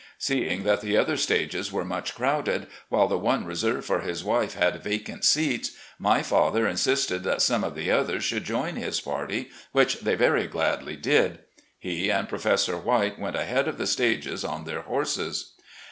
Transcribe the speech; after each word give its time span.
Seeing 0.17 0.63
that 0.63 0.81
the 0.81 0.97
other 0.97 1.15
stages 1.15 1.71
were 1.71 1.85
much 1.85 2.15
crowded, 2.15 2.65
while 2.89 3.07
the 3.07 3.19
one 3.19 3.45
reserved 3.45 3.85
for 3.85 3.99
his 4.01 4.23
wife 4.23 4.55
had 4.55 4.81
vacant 4.81 5.23
seats, 5.23 5.73
my 5.99 6.23
father 6.23 6.65
insisted 6.67 7.21
that 7.21 7.43
some 7.43 7.63
of 7.63 7.75
the 7.75 7.91
others 7.91 8.23
shoxild 8.23 8.43
join 8.43 8.75
his 8.77 8.99
party, 8.99 9.51
which 9.73 9.99
they 9.99 10.15
very 10.15 10.47
gladly 10.47 10.95
did. 10.95 11.41
He 11.77 12.09
and 12.09 12.27
Professor 12.27 12.77
White 12.79 13.19
went 13.19 13.35
ahead 13.35 13.67
of 13.67 13.77
the 13.77 13.85
stages 13.85 14.43
on 14.43 14.63
their 14.63 14.81
horses. 14.81 15.53